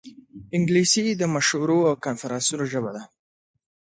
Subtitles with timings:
[0.55, 3.03] انګلیسي د مشورو او کنفرانسونو ژبه ده